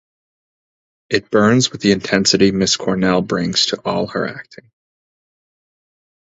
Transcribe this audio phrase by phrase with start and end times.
[1.11, 4.71] It burns with the intensity Miss Cornell brings to all her acting.